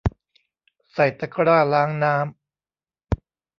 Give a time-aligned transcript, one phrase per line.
[0.93, 2.23] ใส่ตะกร้าล้างน้ำ